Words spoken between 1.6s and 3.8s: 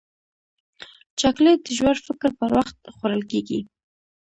د ژور فکر پر وخت خوړل کېږي.